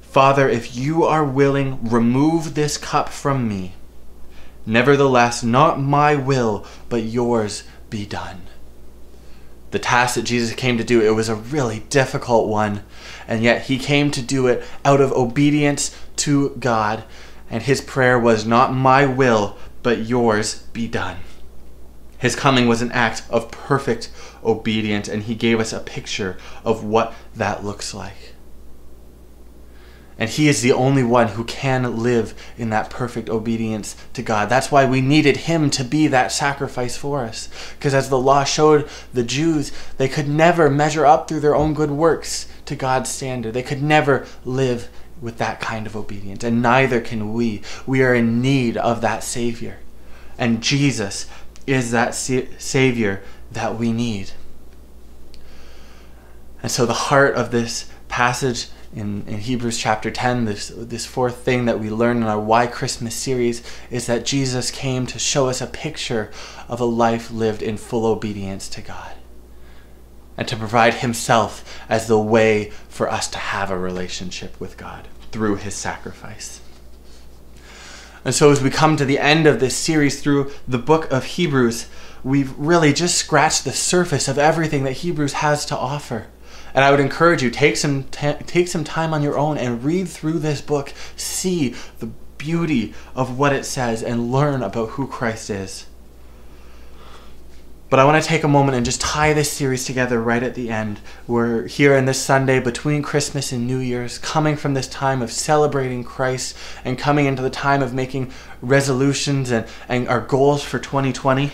Father, 0.00 0.48
if 0.48 0.74
you 0.74 1.04
are 1.04 1.26
willing, 1.26 1.90
remove 1.90 2.54
this 2.54 2.78
cup 2.78 3.10
from 3.10 3.46
me. 3.46 3.74
Nevertheless, 4.64 5.44
not 5.44 5.78
my 5.78 6.16
will, 6.16 6.64
but 6.88 7.02
yours 7.02 7.64
be 7.90 8.06
done. 8.06 8.46
The 9.74 9.80
task 9.80 10.14
that 10.14 10.22
Jesus 10.22 10.54
came 10.54 10.78
to 10.78 10.84
do, 10.84 11.02
it 11.02 11.16
was 11.16 11.28
a 11.28 11.34
really 11.34 11.80
difficult 11.90 12.46
one, 12.46 12.84
and 13.26 13.42
yet 13.42 13.62
he 13.62 13.76
came 13.76 14.12
to 14.12 14.22
do 14.22 14.46
it 14.46 14.62
out 14.84 15.00
of 15.00 15.10
obedience 15.10 15.98
to 16.18 16.50
God, 16.60 17.02
and 17.50 17.60
his 17.60 17.80
prayer 17.80 18.16
was, 18.16 18.46
Not 18.46 18.72
my 18.72 19.04
will, 19.04 19.56
but 19.82 20.06
yours 20.06 20.62
be 20.72 20.86
done. 20.86 21.16
His 22.18 22.36
coming 22.36 22.68
was 22.68 22.82
an 22.82 22.92
act 22.92 23.24
of 23.28 23.50
perfect 23.50 24.10
obedience, 24.44 25.08
and 25.08 25.24
he 25.24 25.34
gave 25.34 25.58
us 25.58 25.72
a 25.72 25.80
picture 25.80 26.36
of 26.64 26.84
what 26.84 27.12
that 27.34 27.64
looks 27.64 27.92
like. 27.92 28.33
And 30.18 30.30
he 30.30 30.48
is 30.48 30.62
the 30.62 30.72
only 30.72 31.02
one 31.02 31.28
who 31.28 31.44
can 31.44 32.02
live 32.02 32.34
in 32.56 32.70
that 32.70 32.88
perfect 32.88 33.28
obedience 33.28 33.96
to 34.12 34.22
God. 34.22 34.48
That's 34.48 34.70
why 34.70 34.84
we 34.84 35.00
needed 35.00 35.38
him 35.38 35.70
to 35.70 35.82
be 35.82 36.06
that 36.06 36.30
sacrifice 36.30 36.96
for 36.96 37.24
us. 37.24 37.48
Because 37.76 37.94
as 37.94 38.08
the 38.08 38.18
law 38.18 38.44
showed 38.44 38.88
the 39.12 39.24
Jews, 39.24 39.72
they 39.96 40.08
could 40.08 40.28
never 40.28 40.70
measure 40.70 41.04
up 41.04 41.26
through 41.26 41.40
their 41.40 41.56
own 41.56 41.74
good 41.74 41.90
works 41.90 42.46
to 42.66 42.76
God's 42.76 43.10
standard. 43.10 43.54
They 43.54 43.62
could 43.62 43.82
never 43.82 44.26
live 44.44 44.88
with 45.20 45.38
that 45.38 45.60
kind 45.60 45.86
of 45.86 45.96
obedience. 45.96 46.44
And 46.44 46.62
neither 46.62 47.00
can 47.00 47.32
we. 47.32 47.62
We 47.84 48.02
are 48.02 48.14
in 48.14 48.40
need 48.40 48.76
of 48.76 49.00
that 49.00 49.24
Savior. 49.24 49.78
And 50.38 50.62
Jesus 50.62 51.26
is 51.66 51.90
that 51.90 52.14
Savior 52.14 53.22
that 53.50 53.76
we 53.76 53.90
need. 53.90 54.30
And 56.62 56.70
so 56.70 56.86
the 56.86 56.92
heart 56.94 57.34
of 57.34 57.50
this 57.50 57.90
passage 58.08 58.68
in, 58.94 59.24
in 59.26 59.38
Hebrews 59.40 59.78
chapter 59.78 60.10
10, 60.10 60.44
this, 60.44 60.72
this 60.74 61.04
fourth 61.04 61.38
thing 61.38 61.64
that 61.64 61.80
we 61.80 61.90
learn 61.90 62.18
in 62.18 62.22
our 62.24 62.38
Why 62.38 62.66
Christmas 62.66 63.14
series 63.14 63.62
is 63.90 64.06
that 64.06 64.24
Jesus 64.24 64.70
came 64.70 65.06
to 65.06 65.18
show 65.18 65.48
us 65.48 65.60
a 65.60 65.66
picture 65.66 66.30
of 66.68 66.80
a 66.80 66.84
life 66.84 67.30
lived 67.30 67.60
in 67.60 67.76
full 67.76 68.06
obedience 68.06 68.68
to 68.68 68.80
God 68.80 69.14
and 70.36 70.46
to 70.46 70.56
provide 70.56 70.94
Himself 70.94 71.82
as 71.88 72.06
the 72.06 72.18
way 72.18 72.70
for 72.88 73.10
us 73.10 73.28
to 73.30 73.38
have 73.38 73.70
a 73.70 73.78
relationship 73.78 74.58
with 74.60 74.76
God 74.76 75.08
through 75.32 75.56
His 75.56 75.74
sacrifice. 75.74 76.60
And 78.24 78.34
so, 78.34 78.50
as 78.50 78.62
we 78.62 78.70
come 78.70 78.96
to 78.96 79.04
the 79.04 79.18
end 79.18 79.46
of 79.46 79.60
this 79.60 79.76
series 79.76 80.22
through 80.22 80.50
the 80.66 80.78
book 80.78 81.10
of 81.10 81.24
Hebrews, 81.24 81.88
we've 82.22 82.56
really 82.56 82.92
just 82.92 83.16
scratched 83.16 83.64
the 83.64 83.72
surface 83.72 84.28
of 84.28 84.38
everything 84.38 84.84
that 84.84 84.92
Hebrews 84.92 85.34
has 85.34 85.66
to 85.66 85.76
offer. 85.76 86.28
And 86.74 86.84
I 86.84 86.90
would 86.90 87.00
encourage 87.00 87.42
you 87.42 87.50
take 87.50 87.76
some 87.76 88.04
t- 88.04 88.34
take 88.46 88.68
some 88.68 88.84
time 88.84 89.14
on 89.14 89.22
your 89.22 89.38
own 89.38 89.56
and 89.58 89.84
read 89.84 90.08
through 90.08 90.40
this 90.40 90.60
book, 90.60 90.92
see 91.16 91.74
the 92.00 92.10
beauty 92.36 92.92
of 93.14 93.38
what 93.38 93.52
it 93.52 93.64
says 93.64 94.02
and 94.02 94.32
learn 94.32 94.62
about 94.62 94.90
who 94.90 95.06
Christ 95.06 95.50
is. 95.50 95.86
But 97.94 98.00
I 98.00 98.04
want 98.06 98.20
to 98.20 98.28
take 98.28 98.42
a 98.42 98.48
moment 98.48 98.76
and 98.76 98.84
just 98.84 99.00
tie 99.00 99.34
this 99.34 99.52
series 99.52 99.84
together 99.84 100.20
right 100.20 100.42
at 100.42 100.56
the 100.56 100.68
end. 100.68 101.00
We're 101.28 101.68
here 101.68 101.96
in 101.96 102.06
this 102.06 102.20
Sunday 102.20 102.58
between 102.58 103.02
Christmas 103.02 103.52
and 103.52 103.68
New 103.68 103.78
Year's, 103.78 104.18
coming 104.18 104.56
from 104.56 104.74
this 104.74 104.88
time 104.88 105.22
of 105.22 105.30
celebrating 105.30 106.02
Christ 106.02 106.56
and 106.84 106.98
coming 106.98 107.26
into 107.26 107.40
the 107.40 107.50
time 107.50 107.82
of 107.82 107.94
making 107.94 108.32
resolutions 108.60 109.52
and, 109.52 109.66
and 109.88 110.08
our 110.08 110.20
goals 110.20 110.64
for 110.64 110.80
2020. 110.80 111.44
And 111.44 111.52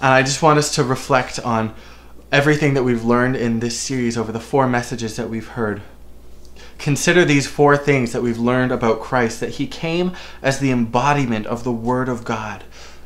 I 0.00 0.22
just 0.22 0.42
want 0.42 0.58
us 0.58 0.74
to 0.74 0.82
reflect 0.82 1.38
on 1.38 1.72
everything 2.30 2.74
that 2.74 2.82
we've 2.82 3.04
learned 3.04 3.36
in 3.36 3.60
this 3.60 3.78
series 3.78 4.18
over 4.18 4.32
the 4.32 4.40
four 4.40 4.68
messages 4.68 5.16
that 5.16 5.30
we've 5.30 5.48
heard. 5.48 5.80
Consider 6.78 7.24
these 7.24 7.46
four 7.46 7.76
things 7.76 8.12
that 8.12 8.22
we've 8.22 8.38
learned 8.38 8.70
about 8.70 9.00
Christ 9.00 9.40
that 9.40 9.52
he 9.52 9.66
came 9.66 10.12
as 10.42 10.58
the 10.58 10.70
embodiment 10.70 11.46
of 11.46 11.64
the 11.64 11.72
Word 11.72 12.08
of 12.08 12.24
God, 12.24 12.64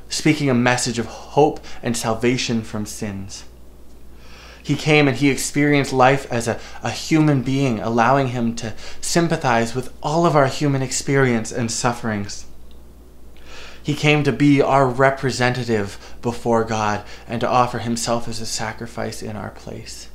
speaking 0.09 0.51
a 0.51 0.55
message 0.55 0.99
of 0.99 1.07
hope 1.07 1.61
and 1.83 1.97
salvation 1.97 2.63
from 2.63 2.85
sins. 2.85 3.45
He 4.63 4.77
came 4.77 5.09
and 5.09 5.17
he 5.17 5.31
experienced 5.31 5.93
life 5.93 6.31
as 6.31 6.47
a, 6.47 6.61
a 6.83 6.91
human 6.91 7.43
being, 7.43 7.81
allowing 7.81 8.29
him 8.29 8.55
to 8.57 8.75
sympathize 9.01 9.75
with 9.75 9.93
all 10.03 10.27
of 10.27 10.37
our 10.37 10.47
human 10.47 10.83
experience 10.83 11.51
and 11.51 11.71
sufferings. 11.71 12.47
He 13.83 13.95
came 13.95 14.23
to 14.25 14.33
be 14.33 14.63
our 14.63 14.87
representative 14.87 16.17
before 16.23 16.65
God 16.65 17.05
and 17.27 17.41
to 17.41 17.49
offer 17.49 17.81
himself 17.81 18.29
as 18.29 18.41
a 18.41 18.47
sacrifice 18.47 19.23
in 19.23 19.37
our 19.37 19.51
place. 19.51 20.09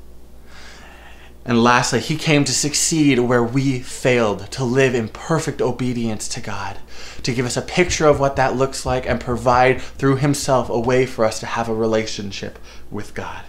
And 1.48 1.64
lastly, 1.64 2.02
he 2.02 2.18
came 2.18 2.44
to 2.44 2.54
succeed 2.54 3.20
where 3.20 3.44
we 3.44 3.80
failed, 3.80 4.52
to 4.52 4.66
live 4.66 4.94
in 4.94 5.08
perfect 5.08 5.62
obedience 5.62 6.28
to 6.30 6.42
God, 6.42 6.78
to 7.24 7.34
give 7.34 7.46
us 7.46 7.56
a 7.56 7.62
picture 7.62 8.06
of 8.06 8.20
what 8.20 8.36
that 8.36 8.58
looks 8.58 8.86
like 8.86 9.08
and 9.08 9.20
provide 9.20 9.82
through 9.82 10.18
himself 10.18 10.70
a 10.70 10.78
way 10.78 11.06
for 11.06 11.24
us 11.24 11.40
to 11.40 11.46
have 11.46 11.70
a 11.70 11.74
relationship 11.74 12.60
with 12.92 13.14
God. 13.14 13.46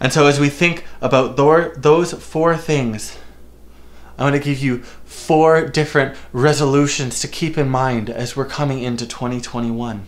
And 0.00 0.12
so, 0.12 0.26
as 0.26 0.40
we 0.40 0.48
think 0.48 0.84
about 1.00 1.36
those 1.36 2.12
four 2.12 2.56
things, 2.56 3.16
I 4.18 4.24
want 4.24 4.36
to 4.36 4.42
give 4.42 4.58
you 4.58 4.78
four 5.04 5.66
different 5.66 6.16
resolutions 6.32 7.20
to 7.20 7.28
keep 7.28 7.56
in 7.56 7.68
mind 7.68 8.10
as 8.10 8.36
we're 8.36 8.46
coming 8.46 8.82
into 8.82 9.06
2021. 9.06 10.06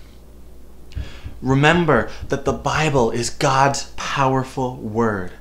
Remember 1.40 2.10
that 2.28 2.44
the 2.44 2.52
Bible 2.52 3.10
is 3.10 3.30
God's 3.30 3.92
powerful 3.96 4.76
word. 4.76 5.32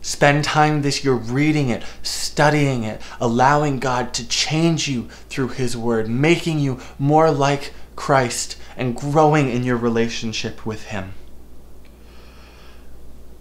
Spend 0.00 0.44
time 0.44 0.82
this 0.82 1.04
year 1.04 1.14
reading 1.14 1.68
it, 1.70 1.82
studying 2.02 2.84
it, 2.84 3.02
allowing 3.20 3.78
God 3.78 4.14
to 4.14 4.26
change 4.28 4.88
you 4.88 5.08
through 5.28 5.48
His 5.48 5.76
Word, 5.76 6.08
making 6.08 6.60
you 6.60 6.80
more 6.98 7.30
like 7.30 7.72
Christ, 7.96 8.56
and 8.76 8.96
growing 8.96 9.50
in 9.50 9.64
your 9.64 9.76
relationship 9.76 10.64
with 10.64 10.84
Him. 10.84 11.14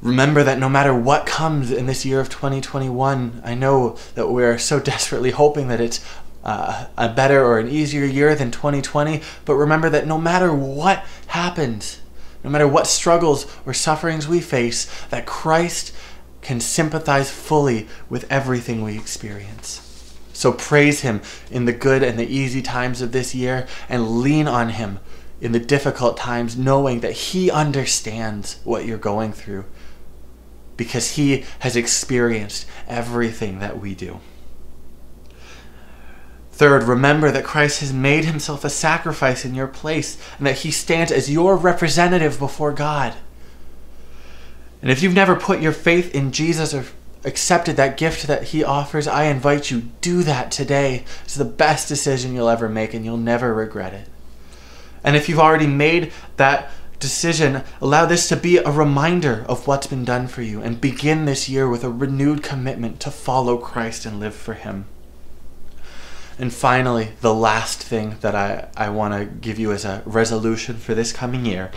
Remember 0.02 0.44
that 0.44 0.60
no 0.60 0.70
matter 0.70 0.94
what 0.94 1.26
comes 1.26 1.72
in 1.72 1.88
this 1.88 2.06
year 2.06 2.20
of 2.20 2.30
2021, 2.30 3.42
I 3.44 3.56
know 3.56 3.98
that 4.14 4.30
we're 4.30 4.60
so 4.60 4.80
desperately 4.94 5.32
hoping 5.32 5.68
that 5.70 5.82
it's 5.82 6.06
uh, 6.44 6.86
a 6.98 7.10
better 7.10 7.44
or 7.44 7.60
an 7.60 7.68
easier 7.68 8.06
year 8.06 8.36
than 8.36 8.52
2020, 8.52 9.22
but 9.44 9.56
remember 9.56 9.90
that 9.90 10.08
no 10.08 10.18
matter 10.18 10.54
what 10.54 11.04
happens, 11.28 12.00
no 12.44 12.50
matter 12.50 12.68
what 12.68 12.88
struggles 12.88 13.48
or 13.66 13.74
sufferings 13.74 14.28
we 14.28 14.40
face, 14.40 14.86
that 15.10 15.26
Christ 15.26 15.94
can 16.42 16.60
sympathize 16.60 17.32
fully 17.32 17.88
with 18.08 18.32
everything 18.32 18.84
we 18.84 18.96
experience. 18.96 20.16
So 20.32 20.54
praise 20.54 21.02
Him 21.02 21.22
in 21.50 21.66
the 21.66 21.74
good 21.74 22.04
and 22.04 22.20
the 22.20 22.34
easy 22.34 22.62
times 22.62 23.02
of 23.02 23.12
this 23.12 23.34
year 23.34 23.68
and 23.90 24.22
lean 24.22 24.48
on 24.48 24.70
Him 24.70 25.00
in 25.42 25.52
the 25.52 25.60
difficult 25.60 26.16
times, 26.16 26.56
knowing 26.56 27.00
that 27.00 27.14
He 27.14 27.50
understands 27.50 28.60
what 28.64 28.86
you're 28.86 28.98
going 28.98 29.34
through 29.34 29.66
because 30.78 31.12
he 31.12 31.44
has 31.60 31.76
experienced 31.76 32.66
everything 32.88 33.60
that 33.60 33.80
we 33.80 33.94
do. 33.94 34.20
Third, 36.52 36.84
remember 36.84 37.30
that 37.32 37.44
Christ 37.44 37.82
has 37.82 37.94
made 37.94 38.26
himself 38.26 38.64
a 38.64 38.70
sacrifice 38.70 39.46
in 39.46 39.54
your 39.54 39.68
place 39.68 40.18
and 40.38 40.48
that 40.48 40.60
he 40.60 40.72
stands 40.72 41.12
as 41.12 41.30
your 41.30 41.56
representative 41.56 42.40
before 42.40 42.72
God. 42.72 43.14
And 44.82 44.90
if 44.90 45.04
you've 45.04 45.14
never 45.14 45.36
put 45.36 45.62
your 45.62 45.72
faith 45.72 46.16
in 46.16 46.32
Jesus 46.32 46.74
or, 46.74 46.86
accepted 47.28 47.76
that 47.76 47.98
gift 47.98 48.28
that 48.28 48.44
He 48.44 48.64
offers, 48.64 49.08
I 49.08 49.26
invite 49.26 49.70
you, 49.70 49.84
do 50.02 50.24
that 50.24 50.50
today. 50.52 51.04
It's 51.24 51.36
the 51.36 51.46
best 51.46 51.88
decision 51.88 52.34
you'll 52.34 52.50
ever 52.50 52.70
make, 52.70 52.94
and 52.94 53.04
you'll 53.04 53.18
never 53.18 53.54
regret 53.54 53.94
it. 53.94 54.08
And 55.04 55.16
if 55.16 55.30
you've 55.30 55.40
already 55.40 55.68
made 55.68 56.12
that 56.38 56.72
decision, 57.00 57.64
allow 57.82 58.06
this 58.06 58.28
to 58.30 58.36
be 58.36 58.58
a 58.58 58.72
reminder 58.72 59.46
of 59.48 59.68
what's 59.68 59.88
been 59.88 60.06
done 60.06 60.28
for 60.28 60.42
you, 60.42 60.62
and 60.62 60.82
begin 60.82 61.26
this 61.26 61.48
year 61.48 61.68
with 61.70 61.84
a 61.84 61.90
renewed 61.90 62.44
commitment 62.44 63.00
to 63.02 63.12
follow 63.12 63.58
Christ 63.58 64.06
and 64.06 64.20
live 64.20 64.36
for 64.36 64.54
Him. 64.54 64.86
And 66.40 66.54
finally, 66.54 67.10
the 67.22 67.34
last 67.34 67.82
thing 67.82 68.18
that 68.22 68.36
I, 68.36 68.70
I 68.78 68.90
want 68.90 69.14
to 69.14 69.26
give 69.26 69.58
you 69.58 69.72
as 69.72 69.86
a 69.86 70.04
resolution 70.06 70.78
for 70.78 70.94
this 70.94 71.12
coming 71.12 71.46
year 71.46 71.72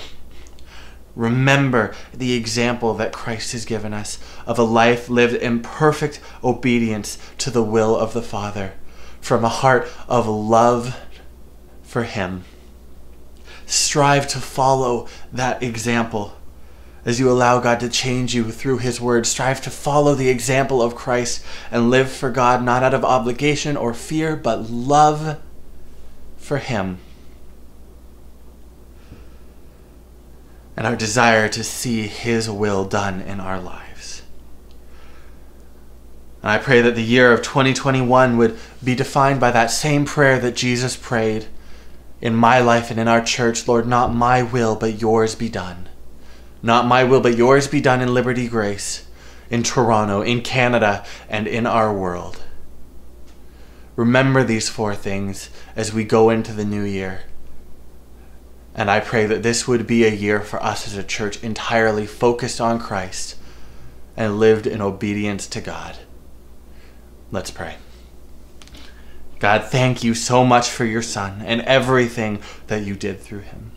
Remember 1.16 1.94
the 2.14 2.34
example 2.34 2.94
that 2.94 3.12
Christ 3.12 3.52
has 3.52 3.64
given 3.64 3.92
us 3.92 4.18
of 4.46 4.58
a 4.58 4.62
life 4.62 5.08
lived 5.08 5.34
in 5.34 5.60
perfect 5.60 6.20
obedience 6.44 7.18
to 7.38 7.50
the 7.50 7.62
will 7.62 7.96
of 7.96 8.12
the 8.12 8.22
Father 8.22 8.74
from 9.20 9.44
a 9.44 9.48
heart 9.48 9.88
of 10.08 10.26
love 10.26 10.98
for 11.82 12.04
Him. 12.04 12.44
Strive 13.70 14.26
to 14.28 14.38
follow 14.38 15.08
that 15.32 15.62
example 15.62 16.36
as 17.04 17.18
you 17.18 17.30
allow 17.30 17.60
God 17.60 17.80
to 17.80 17.88
change 17.88 18.34
you 18.34 18.50
through 18.50 18.78
His 18.78 19.00
Word. 19.00 19.26
Strive 19.26 19.60
to 19.62 19.70
follow 19.70 20.14
the 20.14 20.28
example 20.28 20.82
of 20.82 20.94
Christ 20.94 21.44
and 21.70 21.90
live 21.90 22.10
for 22.10 22.30
God 22.30 22.62
not 22.62 22.82
out 22.82 22.94
of 22.94 23.04
obligation 23.04 23.76
or 23.76 23.94
fear, 23.94 24.36
but 24.36 24.70
love 24.70 25.40
for 26.36 26.58
Him. 26.58 26.98
and 30.80 30.86
our 30.86 30.96
desire 30.96 31.46
to 31.46 31.62
see 31.62 32.06
His 32.06 32.48
will 32.48 32.86
done 32.86 33.20
in 33.20 33.38
our 33.38 33.60
lives. 33.60 34.22
And 36.40 36.50
I 36.50 36.56
pray 36.56 36.80
that 36.80 36.94
the 36.94 37.02
year 37.02 37.34
of 37.34 37.42
2021 37.42 38.38
would 38.38 38.58
be 38.82 38.94
defined 38.94 39.40
by 39.40 39.50
that 39.50 39.70
same 39.70 40.06
prayer 40.06 40.38
that 40.38 40.56
Jesus 40.56 40.96
prayed 40.96 41.48
in 42.20 42.34
my 42.34 42.60
life 42.60 42.90
and 42.90 43.00
in 43.00 43.08
our 43.08 43.22
church 43.22 43.66
Lord, 43.66 43.86
not 43.86 44.14
my 44.14 44.42
will, 44.42 44.76
but 44.76 45.00
yours 45.00 45.34
be 45.34 45.48
done. 45.48 45.88
Not 46.62 46.86
my 46.86 47.04
will, 47.04 47.20
but 47.20 47.36
yours 47.36 47.68
be 47.68 47.80
done 47.80 48.00
in 48.00 48.12
Liberty 48.12 48.48
Grace, 48.48 49.06
in 49.48 49.62
Toronto, 49.62 50.20
in 50.20 50.42
Canada, 50.42 51.04
and 51.28 51.46
in 51.46 51.66
our 51.66 51.92
world. 51.92 52.42
Remember 53.96 54.44
these 54.44 54.68
four 54.68 54.94
things 54.94 55.50
as 55.74 55.92
we 55.92 56.04
go 56.04 56.30
into 56.30 56.52
the 56.52 56.64
new 56.64 56.82
year. 56.82 57.22
And 58.74 58.90
I 58.90 59.00
pray 59.00 59.26
that 59.26 59.42
this 59.42 59.66
would 59.66 59.86
be 59.86 60.04
a 60.04 60.14
year 60.14 60.40
for 60.40 60.62
us 60.62 60.86
as 60.86 60.96
a 60.96 61.02
church 61.02 61.42
entirely 61.42 62.06
focused 62.06 62.60
on 62.60 62.78
Christ 62.78 63.36
and 64.16 64.38
lived 64.38 64.66
in 64.66 64.80
obedience 64.80 65.46
to 65.48 65.60
God. 65.60 65.96
Let's 67.30 67.50
pray. 67.50 67.76
God, 69.40 69.64
thank 69.64 70.04
you 70.04 70.14
so 70.14 70.44
much 70.44 70.68
for 70.68 70.84
your 70.84 71.02
Son 71.02 71.42
and 71.44 71.62
everything 71.62 72.40
that 72.66 72.84
you 72.84 72.94
did 72.94 73.20
through 73.20 73.40
him. 73.40 73.72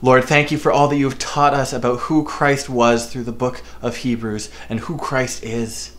Lord, 0.00 0.24
thank 0.24 0.50
you 0.50 0.56
for 0.56 0.72
all 0.72 0.88
that 0.88 0.96
you 0.96 1.08
have 1.08 1.18
taught 1.18 1.52
us 1.52 1.72
about 1.72 2.00
who 2.00 2.24
Christ 2.24 2.70
was 2.70 3.12
through 3.12 3.24
the 3.24 3.32
book 3.32 3.62
of 3.82 3.98
Hebrews 3.98 4.50
and 4.68 4.80
who 4.80 4.96
Christ 4.96 5.44
is. 5.44 5.94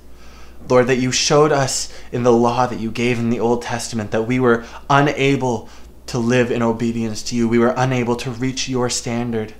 Lord, 0.67 0.87
that 0.87 0.97
you 0.97 1.11
showed 1.11 1.51
us 1.51 1.93
in 2.11 2.23
the 2.23 2.31
law 2.31 2.65
that 2.65 2.79
you 2.79 2.89
gave 2.89 3.19
in 3.19 3.29
the 3.29 3.39
Old 3.39 3.61
Testament 3.61 4.11
that 4.11 4.23
we 4.23 4.39
were 4.39 4.65
unable 4.89 5.69
to 6.07 6.17
live 6.17 6.49
in 6.49 6.63
obedience 6.63 7.21
to 7.23 7.35
you. 7.35 7.47
We 7.47 7.59
were 7.59 7.73
unable 7.77 8.15
to 8.17 8.31
reach 8.31 8.67
your 8.67 8.89
standard. 8.89 9.53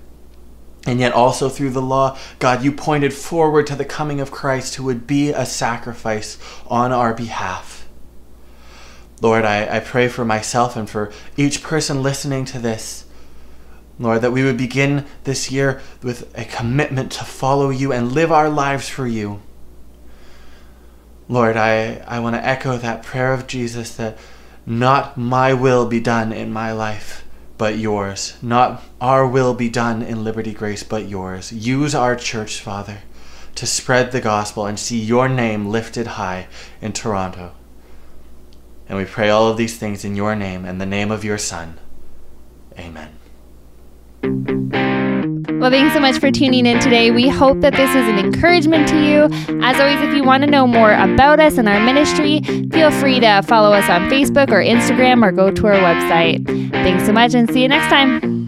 And 0.87 0.99
yet, 0.99 1.13
also 1.13 1.49
through 1.49 1.71
the 1.71 1.81
law, 1.81 2.17
God, 2.39 2.63
you 2.63 2.71
pointed 2.71 3.13
forward 3.13 3.67
to 3.67 3.75
the 3.75 3.85
coming 3.85 4.19
of 4.19 4.31
Christ 4.31 4.75
who 4.75 4.85
would 4.85 5.05
be 5.05 5.29
a 5.29 5.45
sacrifice 5.45 6.39
on 6.67 6.91
our 6.91 7.13
behalf. 7.13 7.78
Lord, 9.21 9.43
I, 9.45 9.77
I 9.77 9.79
pray 9.79 10.07
for 10.07 10.23
myself 10.23 10.75
and 10.75 10.89
for 10.89 11.11
each 11.35 11.61
person 11.61 12.01
listening 12.01 12.45
to 12.45 12.59
this. 12.59 13.05
Lord, 13.99 14.21
that 14.21 14.31
we 14.31 14.43
would 14.43 14.57
begin 14.57 15.05
this 15.25 15.51
year 15.51 15.81
with 16.01 16.33
a 16.37 16.45
commitment 16.45 17.11
to 17.13 17.25
follow 17.25 17.69
you 17.69 17.91
and 17.91 18.13
live 18.13 18.31
our 18.31 18.49
lives 18.49 18.87
for 18.87 19.05
you. 19.05 19.41
Lord, 21.27 21.57
I, 21.57 21.97
I 22.07 22.19
want 22.19 22.35
to 22.37 22.45
echo 22.45 22.77
that 22.77 23.03
prayer 23.03 23.33
of 23.33 23.45
Jesus 23.45 23.95
that 23.97 24.17
not 24.65 25.17
my 25.17 25.53
will 25.53 25.85
be 25.85 25.99
done 25.99 26.31
in 26.31 26.53
my 26.53 26.71
life, 26.71 27.25
but 27.57 27.77
yours. 27.77 28.37
Not 28.41 28.83
our 29.01 29.27
will 29.27 29.53
be 29.53 29.69
done 29.69 30.01
in 30.01 30.23
Liberty 30.23 30.53
Grace, 30.53 30.83
but 30.83 31.09
yours. 31.09 31.51
Use 31.51 31.93
our 31.93 32.15
church, 32.15 32.61
Father, 32.61 32.99
to 33.55 33.67
spread 33.67 34.11
the 34.11 34.21
gospel 34.21 34.65
and 34.65 34.79
see 34.79 34.99
your 34.99 35.27
name 35.27 35.67
lifted 35.67 36.07
high 36.07 36.47
in 36.81 36.93
Toronto. 36.93 37.53
And 38.89 38.97
we 38.97 39.05
pray 39.05 39.29
all 39.29 39.47
of 39.47 39.55
these 39.55 39.77
things 39.77 40.03
in 40.03 40.15
your 40.15 40.35
name 40.35 40.65
and 40.65 40.81
the 40.81 40.85
name 40.85 41.11
of 41.11 41.23
your 41.23 41.37
Son. 41.37 41.79
Amen. 42.77 43.15
Well, 45.59 45.69
thanks 45.69 45.93
so 45.93 45.99
much 45.99 46.19
for 46.19 46.31
tuning 46.31 46.65
in 46.65 46.79
today. 46.79 47.11
We 47.11 47.27
hope 47.27 47.59
that 47.61 47.73
this 47.73 47.89
is 47.89 48.07
an 48.07 48.17
encouragement 48.17 48.87
to 48.87 48.95
you. 48.95 49.23
As 49.61 49.79
always, 49.79 49.99
if 50.01 50.15
you 50.15 50.23
want 50.23 50.43
to 50.43 50.49
know 50.49 50.65
more 50.65 50.93
about 50.93 51.39
us 51.39 51.57
and 51.57 51.67
our 51.67 51.79
ministry, 51.81 52.39
feel 52.71 52.91
free 52.91 53.19
to 53.19 53.41
follow 53.43 53.73
us 53.73 53.89
on 53.89 54.09
Facebook 54.09 54.51
or 54.51 54.63
Instagram 54.63 55.21
or 55.21 55.31
go 55.33 55.51
to 55.51 55.67
our 55.67 55.73
website. 55.73 56.45
Thanks 56.71 57.05
so 57.05 57.11
much 57.11 57.33
and 57.33 57.51
see 57.51 57.61
you 57.61 57.67
next 57.67 57.89
time. 57.89 58.38